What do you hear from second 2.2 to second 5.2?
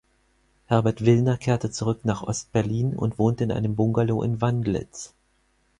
Ost-Berlin und wohnte in einem Bungalow in Wandlitz.